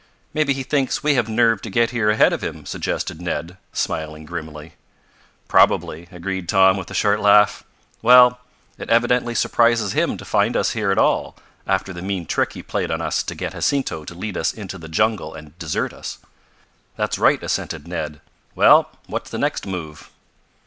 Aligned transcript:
"Maybe 0.33 0.53
he 0.53 0.63
thinks 0.63 1.03
we 1.03 1.13
have 1.13 1.29
nerve 1.29 1.61
to 1.61 1.69
get 1.69 1.91
here 1.91 2.09
ahead 2.09 2.33
of 2.33 2.41
him," 2.43 2.65
suggested 2.65 3.21
Ned, 3.21 3.57
smiling 3.71 4.25
grimly. 4.25 4.73
"Probably," 5.47 6.07
agreed 6.11 6.49
Tom, 6.49 6.75
with 6.75 6.89
a 6.89 6.95
short 6.95 7.19
laugh. 7.19 7.63
"Well, 8.01 8.39
it 8.79 8.89
evidently 8.89 9.35
surprises 9.35 9.91
him 9.93 10.17
to 10.17 10.25
find 10.25 10.57
us 10.57 10.71
here 10.71 10.89
at 10.89 10.97
all, 10.97 11.35
after 11.67 11.93
the 11.93 12.01
mean 12.01 12.25
trick 12.25 12.53
he 12.53 12.63
played 12.63 12.89
on 12.89 12.99
us 12.99 13.21
to 13.21 13.35
get 13.35 13.51
Jacinto 13.51 14.03
to 14.05 14.15
lead 14.15 14.37
us 14.37 14.53
into 14.55 14.79
the 14.79 14.89
jungle 14.89 15.35
and 15.35 15.55
desert 15.59 15.93
us." 15.93 16.17
"That's 16.95 17.19
right," 17.19 17.43
assented 17.43 17.87
Ned. 17.87 18.21
"Well, 18.55 18.89
what's 19.05 19.29
the 19.29 19.37
next 19.37 19.67
move?" 19.67 20.09